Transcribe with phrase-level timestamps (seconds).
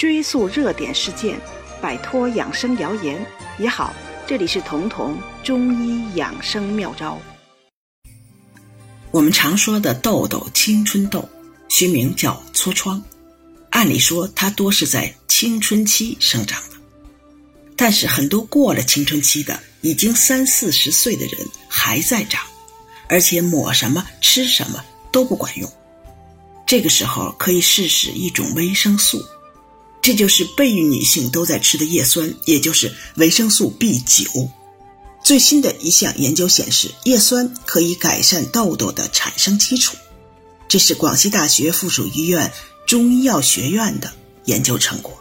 [0.00, 1.38] 追溯热点事件，
[1.78, 3.22] 摆脱养生谣言
[3.58, 3.94] 也好。
[4.26, 7.20] 这里是彤彤中医养生妙招。
[9.10, 11.28] 我们常说的痘痘、青春痘，
[11.68, 13.02] 学名叫痤疮，
[13.68, 16.76] 按理说它多是在青春期生长的，
[17.76, 22.42] 但是很多过了青春期的，已经三四十岁的人还在长，
[23.06, 24.82] 而且抹什么、吃什么
[25.12, 25.70] 都不管用。
[26.66, 29.22] 这个时候可以试试一种维生素，
[30.02, 34.48] 这就是备孕女性都在吃的叶酸，也就是维生素 B 九。
[35.22, 39.96] 最新的一项研究显示，叶酸可以改善痘痘的产生基础。
[40.68, 42.50] 这是广西大学附属医院
[42.86, 44.10] 中医药学院的
[44.46, 45.16] 研究成果。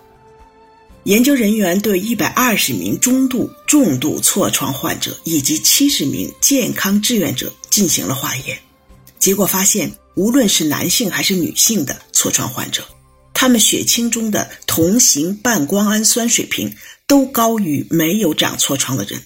[1.03, 8.59] 研究人员对一百二十名中度、重度痤疮患者以及七十名健康志愿者进行了化验，
[9.20, 9.91] 结果发现。
[10.16, 12.84] 无论是男性还是女性的痤疮患者，
[13.39, 16.75] 他们血清中的同型半胱氨酸水平
[17.07, 19.23] 都高于没有长痤疮的人，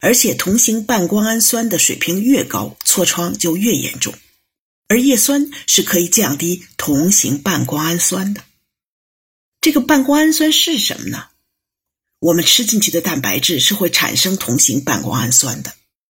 [0.00, 4.14] 而且同型半胱氨酸的水平越高，痤疮就越严重。
[4.88, 8.42] 而叶酸是可以降低同型半胱氨酸的。
[9.60, 11.26] 这个半胱氨酸是什么呢？
[12.20, 15.74] 我们吃进去的蛋白质是会产生同型半胱氨酸的。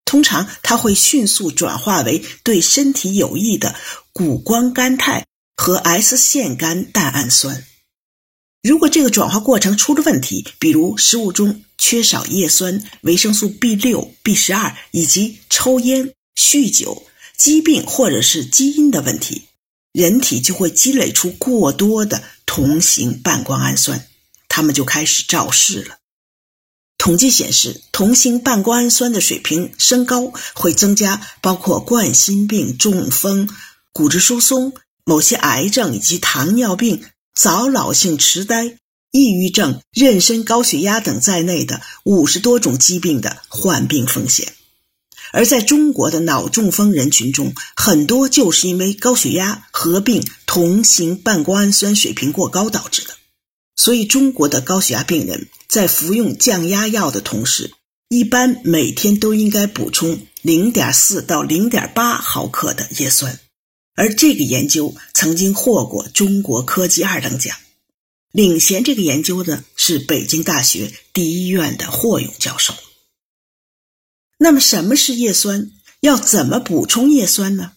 [0.05, 3.75] 通常它会迅速转化为对身体有益的
[4.13, 5.25] 谷胱甘肽
[5.57, 7.65] 和 S 腺苷蛋氨酸。
[8.63, 19.43] 如果这个转化过程出了问题，比如食物中缺少叶酸、维生素 B 六、B 十二，以及抽烟、酗酒、疾病或者是基因的问题，
[19.93, 24.09] 人体就会积累出过多的同型半胱氨酸，
[24.49, 25.99] 它们就开始肇事了。
[26.97, 33.51] 统计显示，同型半胱氨酸的水平升高会增加包括冠心病、中风、
[33.93, 34.73] 骨质疏松、
[35.05, 37.03] 某些癌症以及糖尿病、
[37.35, 38.77] 早老性痴呆、
[39.13, 44.55] 抑郁症、妊娠高血压等在内的五十多种疾病的患病风险。
[45.33, 53.15] 而在中国的脑中风人群中，很多就是因为高血压合并同型半胱氨酸水平过高导致的。
[53.77, 57.73] 所以，中国的高血压病人在服用降压药的同时，
[58.09, 63.41] 一般每天都应该补充零点四到零点八毫克的叶酸。
[63.95, 67.57] 而这个研究曾经获过中国科技二等奖。
[68.33, 72.75] 领衔这个研究的是北京大学第一医院的霍勇教授。
[74.39, 75.71] 那么，什么是叶酸？
[76.01, 77.73] 要怎么补充叶酸呢？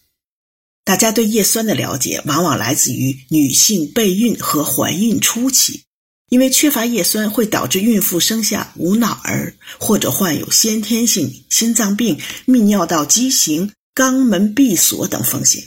[0.84, 5.82] 大家对叶酸的了解往往来自于女性备孕和怀孕初期。
[6.30, 15.64] 因为缺乏叶酸会导致孕妇生下无脑儿，或者患有先天性心脏病、泌尿道畸形、肛门闭锁等风险。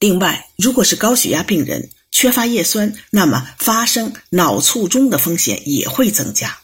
[0.00, 6.58] 另外，如果是高血压病人缺乏叶酸，那么发生脑卒中的风险也会增加。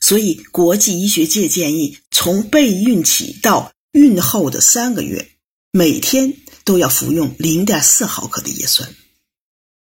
[0.00, 5.30] 所以，国际医学界建议，从备孕起到孕后的三个月，
[5.72, 8.94] 每天都要服用零点四毫克的叶酸。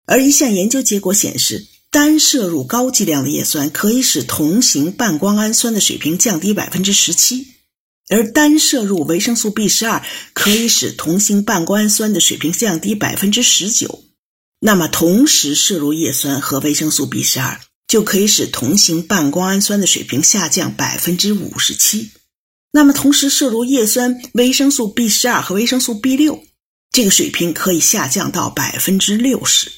[0.06, 1.66] 而一项研究结果显示。
[1.88, 7.54] 单摄入高剂量的叶酸，可以使同型半胱氨酸的水平降低百分之十七，
[8.08, 14.04] 而单摄入维生素 B 十二可以使同型半胱氨酸的水平降低百分之十九。
[14.60, 22.10] 那么，同时摄入叶酸和维生素 B 十二，就可以使同型半胱氨酸的水平下降百分之五十七。
[22.72, 26.42] 那么，同时摄入叶酸、维生素 B 十二和维生素 B 六，
[26.90, 29.70] 这个水平可以下降到百分之六十。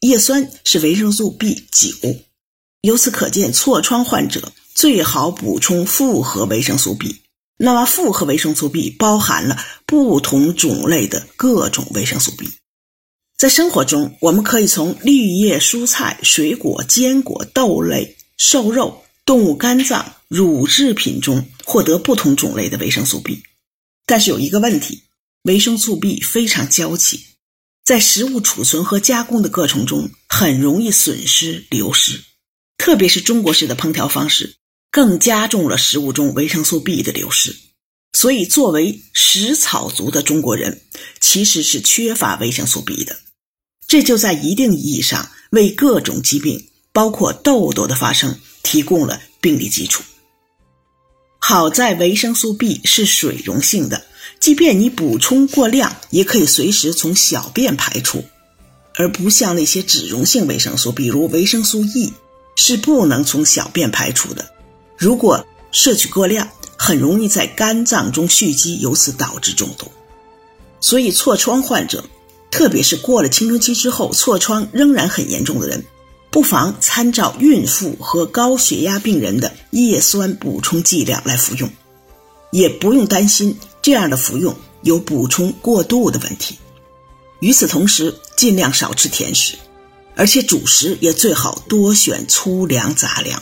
[0.00, 1.94] 叶酸是维生素 B 九，
[2.82, 7.16] 由此可见，痤疮患者最好补充复合维生素 B。
[7.56, 12.48] 那么，复合维生素 B 包含了不同种类的各种维生素 B。
[13.36, 23.42] 在生活中，我们可以从绿叶蔬菜、水果、坚果、豆类、瘦肉、动物肝脏、乳制品中获得不同种类的维生素 B。
[24.06, 25.02] 但是有一个问题，
[25.42, 27.24] 维生素 B 非常娇气。
[27.84, 32.22] 在食物储存和加工的过程中，很容易损失流失，
[32.76, 34.54] 特别是中国式的烹调方式，
[34.90, 37.54] 更加重了食物中维生素 B 的流失。
[38.12, 40.80] 所以，作为食草族的中国人，
[41.20, 43.16] 其实是缺乏维生素 B 的。
[43.86, 50.02] 这就在一定意义上为各种疾病，包括痘痘的发生，提供了病理基础。
[51.38, 54.04] 好在维生素 B 是水溶性的。
[54.40, 58.24] 即便你补充过量，也可以随时从小便排出，
[58.94, 62.12] 而不像那些脂溶性维生素，比如维生素 E，
[62.56, 64.54] 是不能从小便排出的。
[64.98, 69.86] 如果摄取过量，很容易在肝脏中蓄积，由此导致中毒。
[70.80, 72.04] 所以，痤疮患者，
[72.50, 75.84] 特别是过了青春期之后，痤疮仍然很严重的人，
[76.30, 81.70] 不妨参照孕妇和高血压病人的叶酸补充剂量来服用，
[82.50, 86.58] 也不用担心这样的服用有补充过度的问题。
[87.40, 89.54] 与此同时，尽量少吃甜食，
[90.16, 93.40] 而且主食也最好多选粗粮杂粮，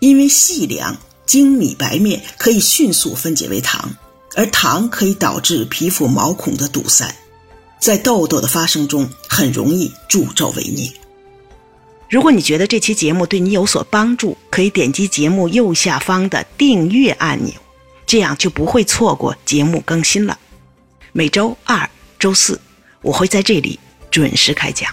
[0.00, 3.94] 因为细粮、精米白面可以迅速分解为糖，
[4.34, 7.14] 而糖可以导致皮肤毛孔的堵塞，
[7.78, 10.90] 在痘痘的发生中很容易助纣为虐。
[12.08, 17.54] 如果你觉得这期节目对你有所帮助，可以点击节目右下方的订阅按钮，
[18.04, 20.36] 这样就不会错过节目更新了。
[21.12, 21.88] 每周二、
[22.18, 22.60] 周四，
[23.02, 23.78] 我会在这里
[24.10, 24.92] 准时开讲。